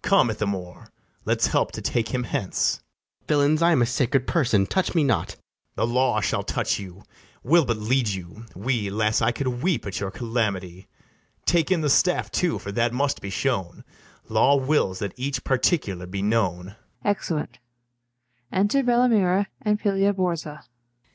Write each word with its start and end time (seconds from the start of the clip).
Come, 0.00 0.30
Ithamore, 0.30 0.88
let's 1.26 1.48
help 1.48 1.70
to 1.72 1.82
take 1.82 2.14
him 2.14 2.22
hence. 2.24 2.76
FRIAR 2.76 2.78
JACOMO. 2.78 3.26
Villains, 3.42 3.60
I 3.62 3.72
am 3.72 3.82
a 3.82 3.84
sacred 3.84 4.26
person; 4.26 4.64
touch 4.64 4.94
me 4.94 5.04
not. 5.04 5.36
BARABAS. 5.36 5.74
The 5.76 5.86
law 5.86 6.20
shall 6.22 6.42
touch 6.42 6.78
you; 6.78 7.02
we'll 7.42 7.66
but 7.66 7.76
lead 7.76 8.08
you, 8.08 8.46
we: 8.56 8.88
'Las, 8.88 9.20
I 9.20 9.32
could 9.32 9.62
weep 9.62 9.86
at 9.86 10.00
your 10.00 10.10
calamity! 10.10 10.88
Take 11.44 11.70
in 11.70 11.82
the 11.82 11.90
staff 11.90 12.30
too, 12.30 12.58
for 12.58 12.72
that 12.72 12.94
must 12.94 13.20
be 13.20 13.28
shown: 13.28 13.84
Law 14.30 14.56
wills 14.56 15.00
that 15.00 15.12
each 15.18 15.44
particular 15.44 16.06
be 16.06 16.22
known. 16.22 16.74